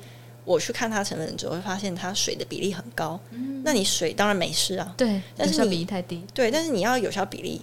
[0.47, 3.19] 我去看它成分之后，会发现它水的比例很高。
[3.31, 4.93] 嗯，那你水当然没事啊。
[4.95, 6.23] 对，但是你比例太低。
[6.35, 7.59] 对，但是你要有效比例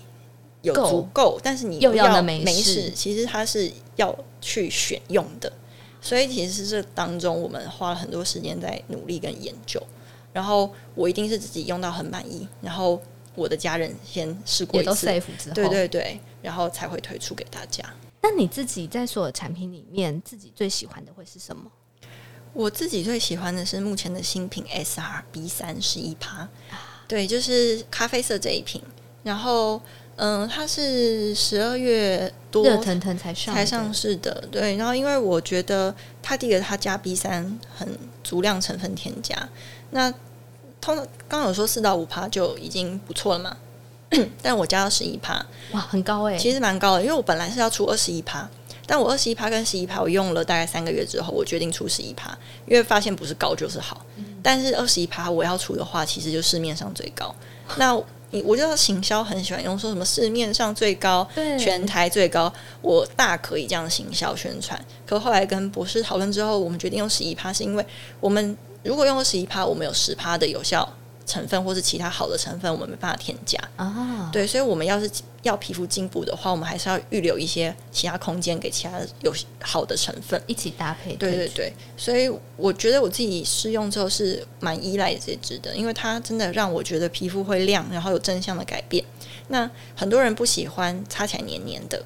[0.62, 5.52] 有足够，但是你又要没事，其实它是要去选用的。
[6.00, 9.80] 所以其实这当中，我们花了很多时间在努力跟研究。
[10.32, 13.00] 然后我一定是自己用到很满意，然后
[13.34, 15.06] 我的家人先试过一次，
[15.54, 17.84] 对对对，然后才会推出给大家。
[18.22, 21.70] 那你自己在所有产品里面，自己最喜欢的会是什么？
[22.52, 26.48] 我自己最喜欢的是目前的新品 S R B 三十一趴，
[27.08, 28.82] 对，就是咖啡色这一瓶。
[29.22, 29.80] 然后，
[30.24, 34.76] 嗯，它是十二月多热腾腾才上才上市的，对。
[34.76, 39.36] 然后因为我觉得它第一个它加 B 三很足量成分添加，
[39.90, 40.08] 那
[40.80, 43.56] 通常刚刚有说四到五趴就已经不错了嘛，
[44.40, 48.48] 但我加到十一趴，哇，很高哎、欸，其实蛮高的，因为我本来是要出二十一趴。
[48.84, 54.04] 但我二十一趴跟十一趴，我用了大概三个月之后，我决定出十一趴，因为发现不是高就是好。
[54.16, 57.34] 嗯、但是二十一趴我要出的话，其实就市面上最高。
[57.76, 57.98] 那
[58.32, 61.26] 你我知道行销很喜欢用说什么市面上最高，
[61.58, 64.78] 全台最高，我大可以这样行销宣传。
[65.06, 67.86] 可后来跟博士讨论之后，我们决定用十一趴，是因为
[68.20, 70.88] 我们如果用了十一趴，我们有十趴的有效。
[71.26, 74.30] 成分或是其他好的成分，我们没办法添加啊。
[74.32, 75.10] 对，所以，我们要是
[75.42, 81.14] 要皮肤进步的话，我们还是要预留一些其他空间给其他有好的成分一起搭配。
[81.16, 89.04] 对对对，所以我觉得我自己试用之后是蛮依赖这支的，因为它真的让我觉得皮肤会亮，然后有正向的改变。
[89.48, 92.02] 那很多人不喜欢擦起来黏黏的。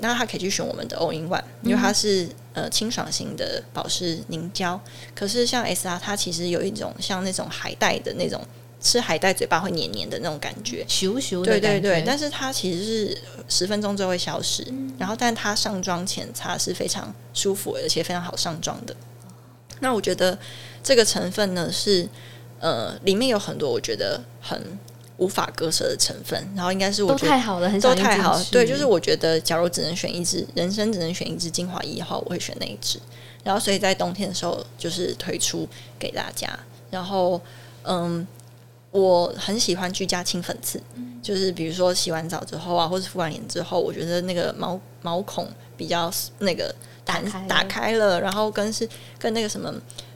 [0.00, 4.80] 那他可以去选我们的 All in One，因为它是呃清爽型的保湿凝胶。
[5.14, 8.42] 可是像 SR，它其实有一种像那种海带的那种
[8.80, 12.04] 吃海带嘴巴会黏黏的那种感觉，咻咻的对对对。
[12.06, 18.94] 但是它其实是十分钟之后会消失，嗯、然后但它上妆前擦是非常舒服，而且非常好上妆的。
[19.80, 20.38] 那我觉得
[20.82, 22.08] 这个成分呢是
[22.58, 24.78] 呃里面有很多我觉得很。
[25.20, 28.42] 无法割舍的成分，然后应该是我觉得都太好了，很都太好。
[28.50, 32.98] 对，就是我觉得，假如只能选一支，人生只能选一支精华液的话，我会选那一支。
[33.44, 36.48] 然后，所以在冬天的时候，就是推出给大家。
[36.90, 37.38] 然后，
[37.82, 38.26] 嗯，
[38.90, 49.70] 我很喜欢居家清粉刺，嗯、就是比如说洗完澡之后啊，或者敷完脸之后，我觉得那个毛毛孔比较那个打打开了，然后跟是跟那个什么。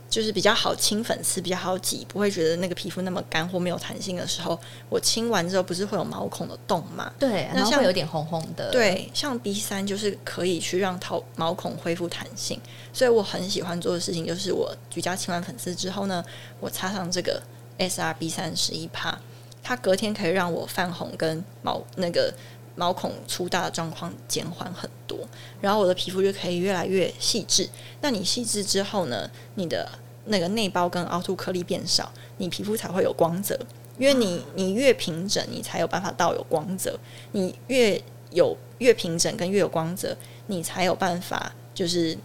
[0.09, 7.13] 就是比较好清粉刺，比较好挤，不会觉得那个皮肤那么干或没有弹性的时候，我清完之后不是会有毛孔的洞吗？
[7.19, 8.71] 对，那像有点红红的。
[8.71, 12.61] 对，像 B 三就是可以去让毛毛孔恢复弹性，
[12.93, 16.25] 所以我很喜欢做的事情就是我居家清完粉刺之后呢，
[16.61, 17.43] 我擦上这个
[17.79, 19.19] SR B 三十一帕，
[19.63, 22.33] 它隔天可以让我泛红跟毛那个。
[22.77, 25.19] 毛孔粗大的状况减缓很多，
[25.61, 27.69] 然后我的皮肤就可以越来越细致。
[28.01, 29.31] 那你细致之后呢？
[29.55, 29.89] 你的
[30.25, 33.57] 那个内包跟凹凸颗粒变少，你皮肤才会有光泽。
[33.97, 36.99] 因为你你越平整，你才有办法倒有光泽。
[37.31, 40.17] 你越有越平整跟越有光泽，
[40.49, 42.19] 你才有办法就是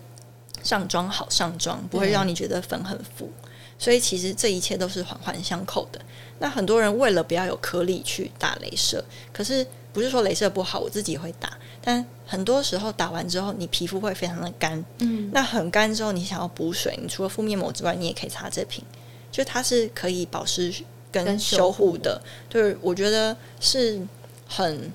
[0.64, 3.30] 上妆好上妆，不会让你觉得粉很浮。
[3.78, 6.02] 所以其实这一切都是环环相扣的。
[6.40, 9.66] 那很多人为了不要有颗粒去打镭射，可是。
[9.92, 14.84] 不是说镭射不好，我自己会打，但很多时候打完之后，你皮肤会非常的干。
[15.00, 18.84] 嗯，那很干之后，你想要补水，你除了敷面膜之外，你也可以擦这瓶，
[19.32, 20.74] 就它是可以保湿
[21.12, 22.22] 跟修护的。
[22.48, 24.00] 对，我觉得是
[24.48, 24.92] 很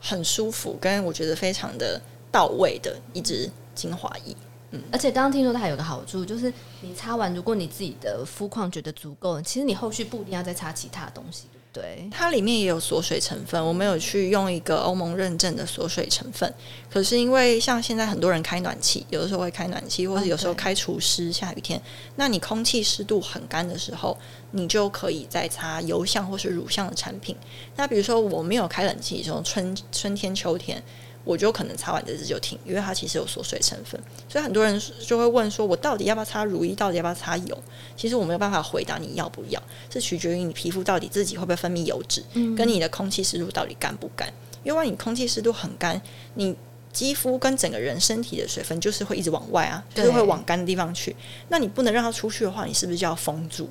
[0.00, 4.34] 很舒服，跟我觉得非常的到位的一支精华液。
[4.70, 11.44] 嗯，而且刚刚听说它还有个好处，就是你擦完，如果你自己的肤况觉得足够，其实你后续不一定要再擦其他东西。
[11.52, 16.52] 对，对它里面也有锁水成分，我没有去用一个欧盟认证的锁水成分。
[16.90, 21.80] 可是因为像现在很多人开暖气，有的时候会开暖气，或者有时候开除湿，下雨天，
[22.16, 24.18] 那你空气湿度很干的时候，
[24.50, 27.34] 你就可以再擦油相或是乳相的产品。
[27.76, 30.82] 那比如说我没有开冷气的时候，春春天、秋天。
[31.24, 36.74] 我就可能擦完这支就停，因为它其实有锁水成分，所以很多人就会问说：“我到底要不要擦乳液？
[36.74, 37.62] 到底要不要擦油？”
[37.96, 42.24] 其实我没有办法回答你要不要，是取决于你皮肤到底自己会不会分泌油脂，
[42.56, 44.32] 跟你的空气湿度到底干不干。
[44.64, 46.00] 因为万一你空气湿度很干，
[46.34, 46.56] 你
[46.92, 51.14] 肌肤跟整个人身体的水分就是会一直往外啊，就是会往干的地方去。
[51.48, 53.68] 那你不能让它出去的话，你是不是就要封住？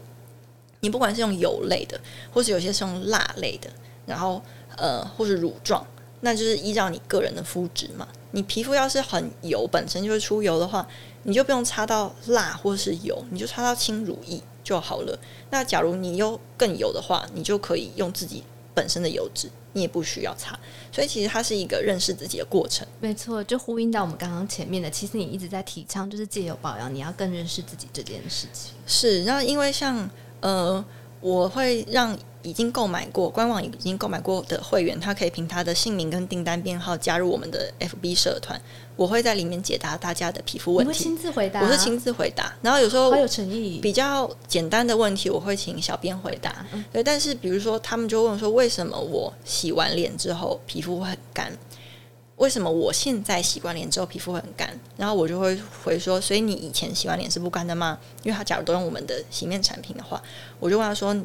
[0.79, 1.99] 你不管是用油类的，
[2.33, 3.69] 或是有些是用蜡类的，
[4.05, 4.41] 然后
[4.77, 5.85] 呃，或是乳状。
[6.21, 8.07] 那就是依照你个人的肤质嘛。
[8.31, 10.87] 你皮肤要是很油，本身就会出油的话，
[11.23, 15.19] 你就不用擦到蜡或是油，你就擦到轻乳液就好了。
[15.49, 18.41] 那假如你又更油的话，你就可以用自己
[18.73, 20.57] 本身的油脂，你也不需要擦。
[20.93, 22.87] 所以其实它是一个认识自己的过程。
[23.01, 28.73] 没错，就呼应到我们刚刚前面的，其实你一直在提倡，就是借由保养，你要更认识自己这件事情。
[28.87, 30.83] 是，然后因为像呃，
[31.21, 32.17] 我会让。
[32.43, 38.59] 已经购买过官网已经购买过的会员，他可以凭他的姓名跟订单编号加入我们的 FB 社团。
[38.95, 41.61] 我会在里面解答大家的皮肤问题，我会亲自回答。
[41.61, 46.65] 我是亲自回答，然后有时候好有诚意，比较简单的问题我会请小编回答。
[46.91, 51.55] 对，但是比如说他们就问说，为什么我洗完脸之后皮肤会很干？
[52.41, 54.77] 为什么我现在洗完脸之后皮肤会很干？
[54.97, 57.97] 然后我就会回说，所以你以前洗完脸是不干的吗？
[58.23, 60.21] 因为他假如都用我们的洗面产品的话，
[60.59, 61.15] 我就问他说。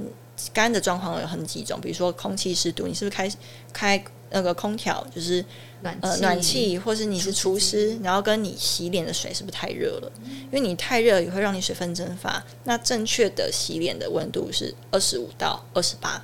[0.52, 3.32] 干的状况有很几种，比如说空气湿度，你是不是开
[3.72, 5.42] 开那个空调，就是
[5.80, 10.12] 暖呃暖气，或是你是厨师，然后跟你洗脸的水是不是太热了？
[10.26, 12.44] 因为你太热也会让你水分蒸发。
[12.64, 16.22] 那正确的洗脸的温度是二十五到二十八，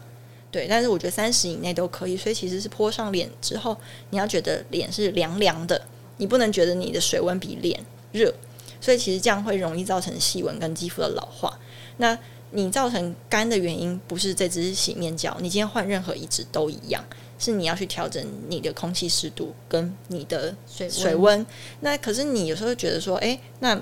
[0.53, 0.69] 对。
[0.69, 3.77] 但是我觉得三十以内都可以，所以其实是泼上脸之后，
[4.11, 5.83] 你要觉得脸是凉凉的，
[6.19, 8.33] 你不能觉得你的水温比脸热，
[8.81, 11.59] 所以其实这样会容易造成细纹跟肌肤的老化。
[11.97, 12.17] 那
[12.53, 17.03] 你造成干的原因不是这支洗面胶，你今天换任何一支都一样，
[17.39, 21.45] 是你要去调整你的空气湿度跟你的水水温。
[21.81, 23.81] 那可是你有时候觉得说，诶，那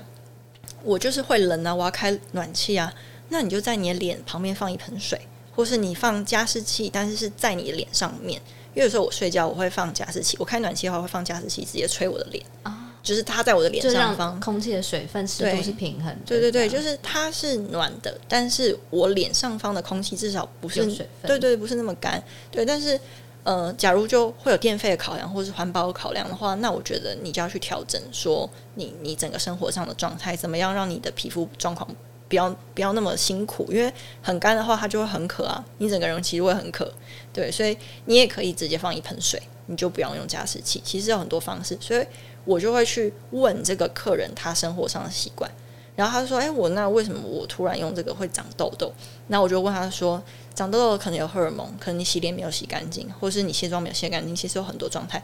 [0.83, 2.93] 我就是会冷啊，我要开暖气啊，
[3.27, 5.19] 那你就在你的脸旁边放一盆水，
[5.55, 8.41] 或是你放加湿器，但是是在你的脸上面。
[8.73, 12.77] 因为有时候我睡觉我会放加湿器，我开暖气的话会放加湿器直接吹我的脸啊。
[13.03, 16.19] 就是它在我的脸上方，空气的水分湿度是平衡的。
[16.23, 22.23] 对对对，就是它是暖的，但是我脸上方的空气至少不是水分，对对，不是那么干。
[22.51, 22.97] 对，但是
[23.43, 31.89] 呃，假如就会有电费的考量或是环保考量的话，那我觉得你就要去调整，说你你整个生活上的状态怎么样，让你的皮肤状况
[32.31, 36.91] 不要不要那么辛苦，因为很干的话它就会很渴啊，你整个人其实会很渴。
[37.31, 40.81] 对，所以你也可以直接放一盆水，你就不要用加湿器。
[40.83, 42.03] 其实有很多方式，所以。
[42.43, 45.47] 我就会去问这个客人他生活上的习惯，
[45.95, 48.91] 然后他说：“哎，我那为什么我突然用这个会长痘痘？”
[49.29, 50.19] 那我就问他说
[50.55, 55.21] ：“长痘痘可能有荷尔蒙，可能你洗脸没有洗干净，或是你卸妆没有卸干净，其实有很多状态。”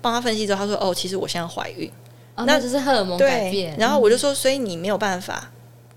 [0.00, 1.90] 帮他分析之后，他说：“哦，其实我现在怀孕，
[2.36, 5.50] 哦、那只是荷尔蒙改变。”然后我就说：“所以你没有办法。”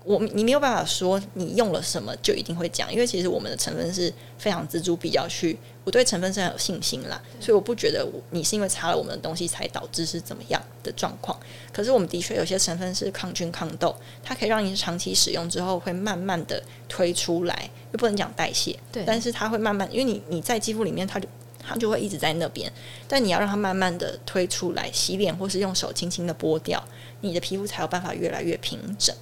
[0.04, 11.38] 我你没有办法说你用了什么就一定会讲，因为其实我们的成分是非常锱铢必较去，我对成分是很有信心啦，所以我不觉得你是因为擦了我们的东西才导致是怎么样的状况。
[11.72, 21.26] 可是我们的确有些成分是抗菌抗痘，它可以让你长期使用之后会慢慢的推出来，又不能讲代谢，对，但是它会慢慢，因为你你在肌肤里面它就
[21.66, 22.70] 它就会一直在那边，
[23.08, 26.82] 但你要让它慢慢的推出来，洗脸或是用手轻轻的拨掉，
[27.22, 29.16] 你的皮肤才有办法越来越平整。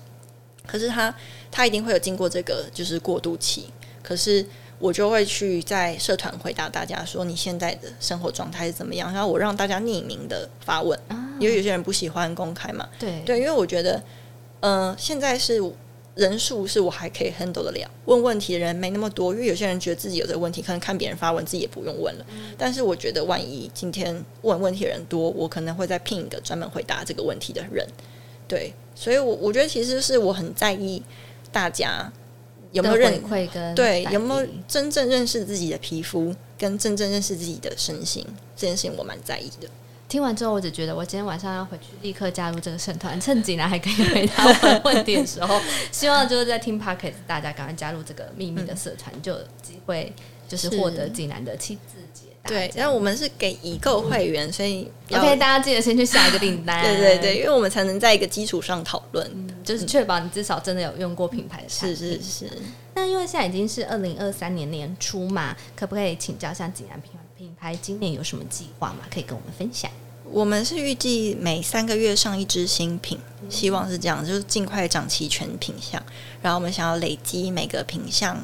[0.67, 1.15] 可是他，
[1.51, 3.67] 他一定会有经过这个就是过渡期。
[4.03, 4.45] 可是
[4.79, 9.13] 我就会去在社团回答大家说，你现在的生活状态是怎么样？
[9.13, 10.99] 然后我让大家匿名的发问，
[11.39, 12.89] 因为有些人不喜欢公开嘛。
[12.99, 14.03] 对对，因为我觉得，
[14.61, 15.63] 嗯、呃，现在是
[16.15, 19.33] 人数是我还可以 handle 得了，问问题的人没那么多。
[19.33, 22.27] 因为有些人觉得自己有这个问题，可能看别人发问，自己也不用问了。
[22.59, 27.87] 但是我觉得，万一今天问问题的人多，我可能会再聘一个专门回答这个问题的人。
[28.53, 28.75] 对。
[28.95, 31.03] 所以我，我我觉得其实是我很在意
[31.51, 32.13] 大家
[32.73, 38.25] 有没有认会跟对有没有真正认识自己的皮肤，跟真正认识自己的身心
[38.55, 39.69] 这件事情，我蛮在意的。
[40.09, 44.45] 听完之后，我只觉得我今天晚上要回去立刻加入这个社团，趁济南还可以回答
[44.85, 45.59] 问题的时候，
[45.91, 50.13] 希望就是在听 p o c k e t 大家赶快加入这个秘密的社团，嗯、就有机会
[50.47, 51.79] 就是获得济南的亲
[52.45, 52.53] 自。
[52.55, 56.83] 对，然后我们是给已购会员，所以 OK，大家记得先去下一个订单。
[56.85, 61.97] 对对对，因为我们才能在一个基础上讨论，嗯、就是确保你至少真的有用过品牌的产品。
[61.97, 62.51] 是是是。
[62.95, 69.07] 那因为现在已经是二零二三年年初嘛，可不可以请教一下济南品品牌今年有什么计划嘛？
[69.11, 69.91] 可以跟我们分享。
[70.31, 73.19] 我们是预计每三个月上一支新品，
[73.51, 76.03] 希望是这样，就是尽快长齐全品项。
[76.41, 78.39] 然后我们想要累积每个品项。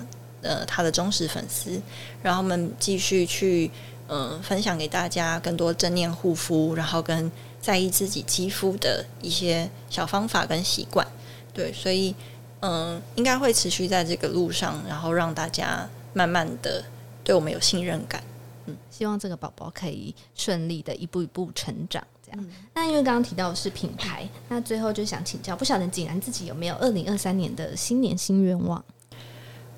[0.49, 1.79] 呃，他的忠实粉丝，
[2.23, 3.71] 然后我们继续去
[4.07, 7.31] 嗯、呃、分享给大家更多正念护肤，然后跟
[7.61, 11.07] 在意自己肌肤的一些小方法跟习惯，
[11.53, 12.15] 对，所以
[12.61, 16.83] 嗯、呃，应该会持续在这个路上，然后让大家慢慢的
[17.23, 18.23] 对我们有信任感。
[18.65, 22.41] 嗯，希望这个宝宝可以顺利的一步一步成长，这样。
[22.43, 28.83] 嗯、那因为刚刚提到的是品牌，那最后就想请教，不晓得景南自己有没有二零二三年的新年新愿望？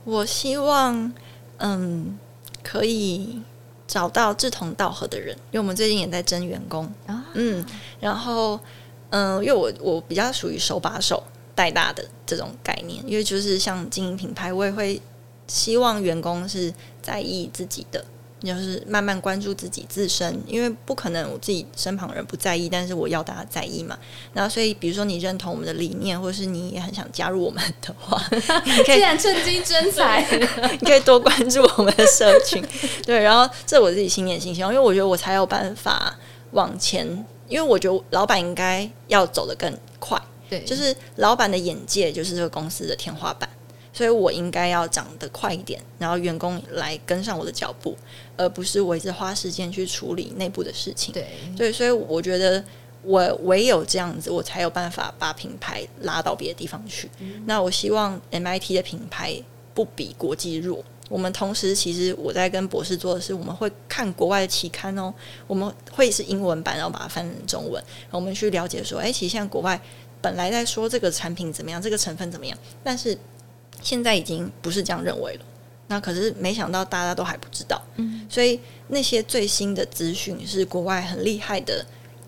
[0.04, 1.12] 我希望，
[1.58, 2.18] 嗯，
[2.62, 3.40] 可以
[3.86, 7.64] 找到志同道合的人，因为我们最近也在争员工啊，嗯，
[8.00, 8.58] 然后，
[9.10, 11.22] 嗯，因为我我比较属于手把手
[11.54, 15.00] 带大的这种概念，因为就是像经营品牌，我也会
[15.46, 16.72] 希望员工是
[17.02, 18.04] 在意自己的。
[18.42, 23.98] 就是慢慢关注自己自身，因为不可能我自己身旁人不在意，但是我要大家在意嘛。
[24.32, 30.26] 然后所以，比如说你认同我们的理念，或者是你也很想加入我们的话， 你可以既然趁机征财，
[30.80, 32.64] 你可以多关注我们的社群。
[33.04, 36.16] 对，然后这我自己新年新希望，因为我觉得我才有办法
[36.52, 37.06] 往前，
[37.48, 40.20] 因为我觉得老板应该要走得更快。
[40.48, 43.48] 对，就是老板的眼界就是这个公司的天花板。
[44.00, 47.94] 所以我应该要长得快一点，然后员工来跟上我的脚步，
[48.34, 51.12] 而不是我一直花时间去处理内部的事情。
[51.12, 52.64] 对，对，所以我觉得
[53.02, 57.10] 我唯有这样子，我才有办法把品牌拉到别的地方去。
[57.18, 59.38] 嗯、那我希望 MIT 的品牌
[59.74, 65.12] 不比国际弱，我们同时其实我在跟博士做的是，我们会看国外的期刊哦，
[65.46, 67.74] 我们会是英文版，然后把它翻成中文，
[68.04, 69.78] 然后我们去了解说，哎，其实现在国外
[70.22, 73.16] 本来在说这个产品怎么样，这个成分怎么样，但是
[73.82, 75.44] 现在已经不是这样认为了。
[75.88, 81.84] 那可是没想到大家都还不知道，嗯，所以那些最新的资讯是国外很厉害的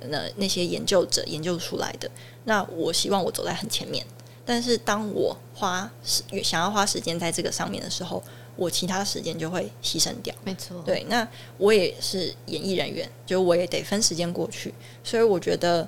[0.09, 2.11] 那那些研究者研究出来的。
[2.45, 4.05] 那我希望我走在很前面，
[4.45, 8.21] 但是当我花时想要花时间在这个上面的时候，
[8.57, 10.35] 我其他时间就会牺牲掉。
[10.43, 11.27] 没错，对，那
[11.57, 14.75] 我也是演艺人员，就我也得分时间过去，
[15.05, 15.83] 所以我觉得，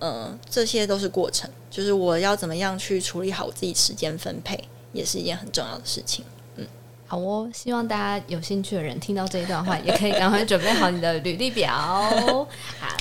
[0.00, 4.58] 嗯、呃，这些都是过程，就是我要怎么样去处理好我自己时间分配，
[4.92, 6.24] 也是一件很重要的事情。
[6.56, 6.66] 嗯
[7.06, 11.74] 好哦，希望大家有兴趣的人听到这一段话， 也可以赶快准备好你的履历表。
[11.74, 12.46] 好，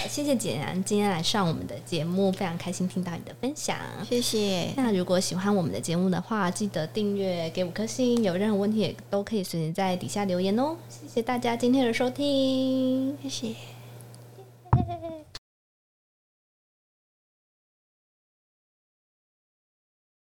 [0.09, 3.77] 谢谢简然今天来上我们的节目，非常开心听到你的分享，
[4.09, 4.73] 谢谢。
[4.75, 8.23] 那如果喜欢我们的节目的话，记得订阅，给五颗星。
[8.23, 10.75] 有任何问题也都可以随时在底下留言哦。
[10.89, 13.78] 谢谢大家今天的收听，谢谢。